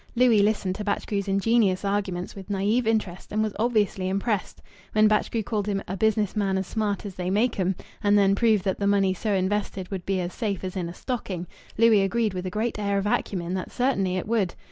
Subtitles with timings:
[0.15, 4.59] Louis listened to Batchgrew's ingenious arguments with naïve interest and was obviously impressed.
[4.93, 8.33] When Batchgrew called him "a business man as smart as they make 'em," and then
[8.33, 11.45] proved that the money so invested would be as safe as in a stocking,
[11.77, 14.55] Louis agreed with a great air of acumen that certainly it would.